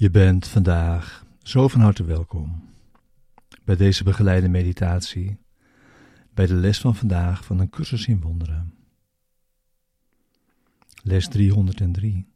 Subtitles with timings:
[0.00, 2.68] Je bent vandaag zo van harte welkom
[3.64, 5.38] bij deze begeleide meditatie,
[6.34, 8.74] bij de les van vandaag van een cursus in wonderen.
[11.02, 12.26] Les 303.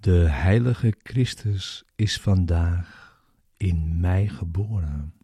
[0.00, 3.20] De heilige Christus is vandaag
[3.56, 5.14] in mij geboren.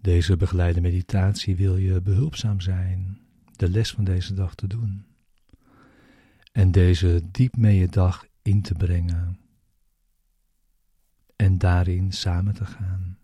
[0.00, 3.20] Deze begeleide meditatie wil je behulpzaam zijn
[3.56, 5.04] de les van deze dag te doen
[6.52, 9.40] en deze diep mee je dag in te brengen
[11.36, 13.18] en daarin samen te gaan.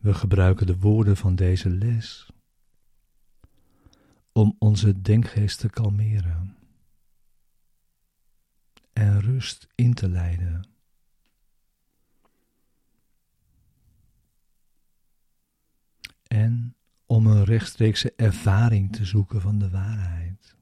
[0.00, 2.30] We gebruiken de woorden van deze les
[4.32, 6.56] om onze denkgeest te kalmeren
[8.92, 10.68] en rust in te leiden.
[16.26, 20.56] En om een rechtstreekse ervaring te zoeken van de waarheid.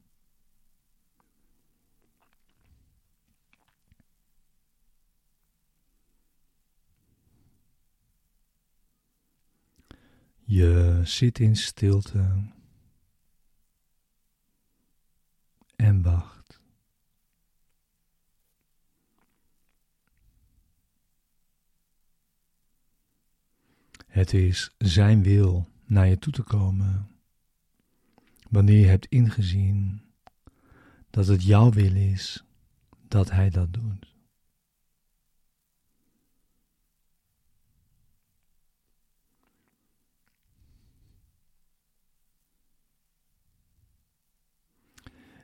[10.43, 12.51] Je zit in stilte
[15.75, 16.59] en wacht.
[24.07, 27.07] Het is Zijn wil naar je toe te komen,
[28.49, 30.01] wanneer je hebt ingezien
[31.09, 32.43] dat het jouw wil is
[33.07, 34.17] dat Hij dat doet.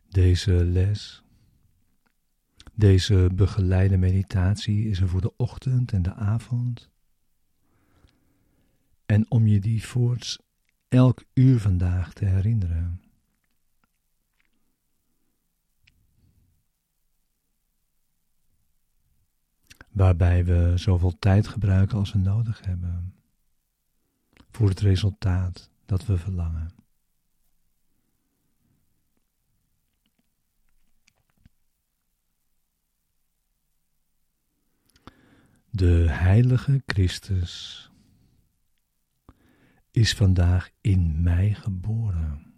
[0.09, 1.23] Deze les,
[2.73, 6.94] deze begeleide meditatie is er voor de ochtend en de avond.
[9.05, 10.39] En om je die voorts
[10.87, 13.01] elk uur vandaag te herinneren.
[19.91, 23.13] Waarbij we zoveel tijd gebruiken als we nodig hebben
[24.51, 26.73] voor het resultaat dat we verlangen.
[35.69, 37.89] De heilige Christus
[39.95, 42.53] is vandaag in mij geboren.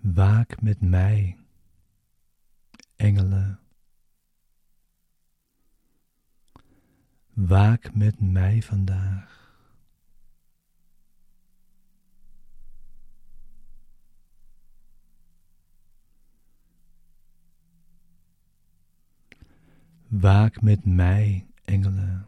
[0.00, 1.38] Waak met mij,
[2.96, 3.60] engelen.
[7.32, 9.41] Waak met mij vandaag.
[20.20, 22.26] Waak met mij, engelen.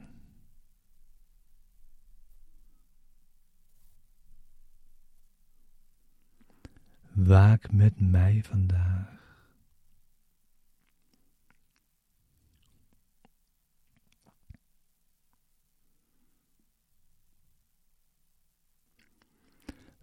[7.13, 9.09] Waak met mij vandaag.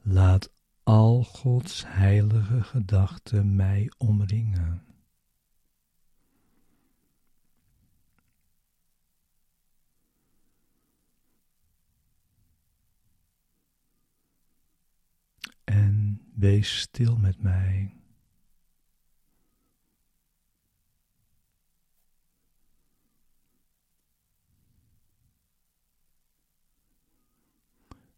[0.01, 0.51] Laat
[0.83, 4.91] al Gods heilige gedachten mij omringen.
[15.71, 17.93] en wees stil met mij.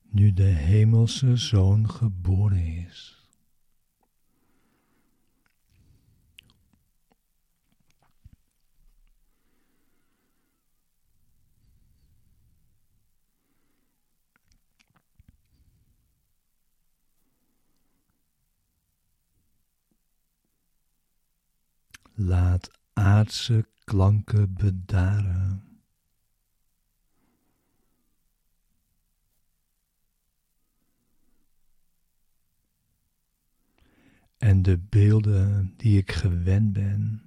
[0.10, 3.23] Nu de hemelse zoon geboren is.
[22.14, 25.64] Laat aardse klanken bedaren.
[34.38, 37.22] En de beelden die ik gewend ben,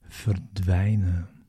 [0.00, 1.41] verdwijnen.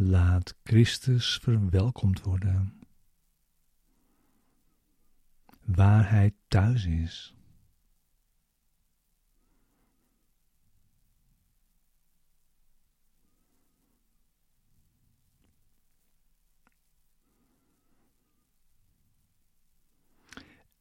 [0.00, 2.80] Laat Christus verwelkomd worden.
[5.64, 7.34] Waar Hij thuis is.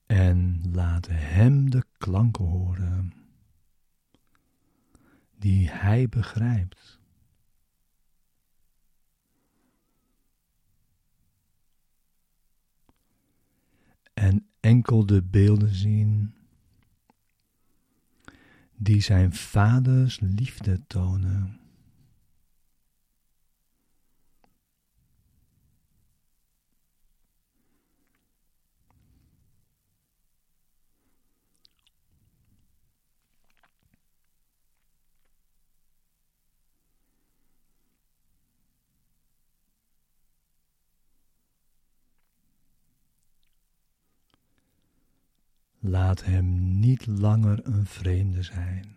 [0.06, 3.14] En laat Hem de klanken horen
[5.36, 7.00] die Hij begrijpt.
[14.18, 16.34] En enkel de beelden zien
[18.76, 21.60] die zijn vaders liefde tonen.
[45.88, 48.96] Laat hem niet langer een vreemde zijn.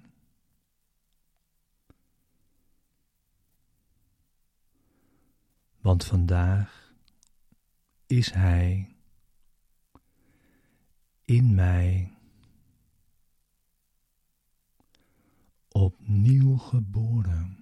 [5.81, 6.95] Want vandaag
[8.07, 8.97] is hij
[11.25, 12.13] in mij
[15.69, 17.60] opnieuw geboren.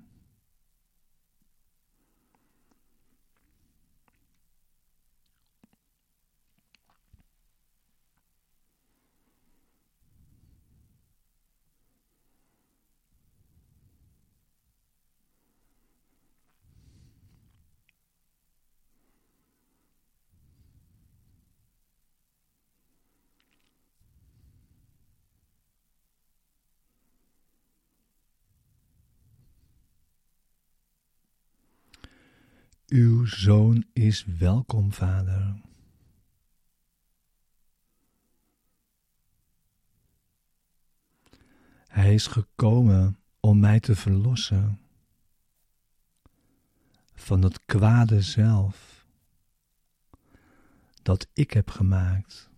[32.89, 35.61] Uw zoon is welkom, vader.
[41.87, 44.81] Hij is gekomen om mij te verlossen
[47.15, 49.07] van het kwade zelf
[51.03, 52.51] dat ik heb gemaakt.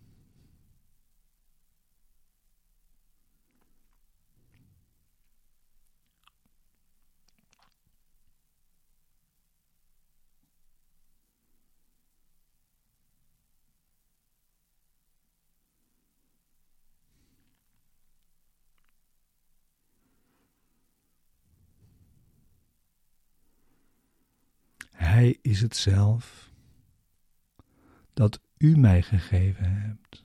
[25.21, 26.51] Hij is het zelf
[28.15, 30.25] dat u mij gegeven hebt.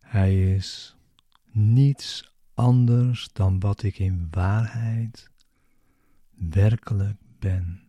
[0.00, 0.96] Hij is
[1.50, 5.30] niets anders dan wat ik in waarheid
[6.30, 7.81] werkelijk ben.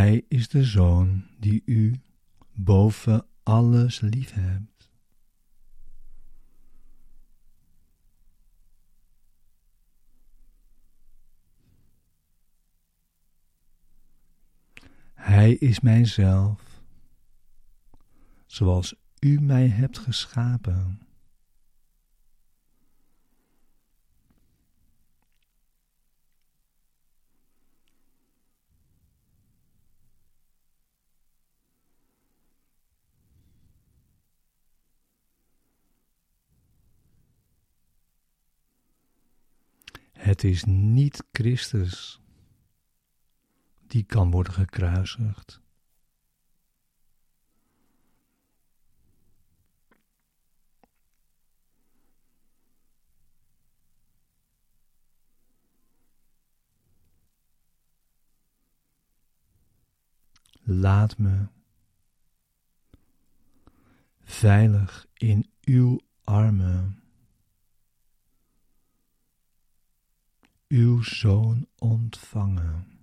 [0.00, 2.00] Hij is de zoon die u
[2.52, 4.90] boven alles lief hebt.
[15.14, 16.82] Hij is mijzelf,
[18.46, 21.09] zoals u mij hebt geschapen.
[40.40, 42.20] Het is niet Christus
[43.86, 45.60] die kan worden gekruisigd.
[60.62, 61.46] Laat me
[64.20, 66.99] veilig in uw armen.
[70.70, 72.99] Uw zoon ontvangen.